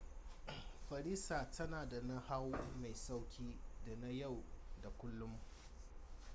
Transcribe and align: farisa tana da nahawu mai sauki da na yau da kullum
farisa 0.89 1.51
tana 1.51 1.85
da 1.85 2.01
nahawu 2.01 2.55
mai 2.81 2.93
sauki 2.95 3.57
da 3.87 3.95
na 3.95 4.09
yau 4.09 4.43
da 4.83 4.89
kullum 4.89 5.39